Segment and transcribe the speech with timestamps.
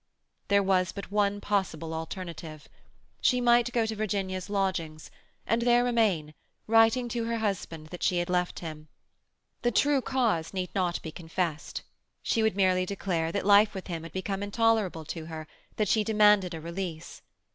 [0.47, 2.67] There was but one possible alternative.
[3.21, 5.11] She might go to Virginia's lodgings,
[5.45, 6.33] and there remain,
[6.65, 8.87] writing to her husband that she had left him.
[9.61, 11.83] The true cause need not be confessed.
[12.23, 15.45] She would merely declare that life with him had become intolerable to her,
[15.75, 17.21] that she demanded a release.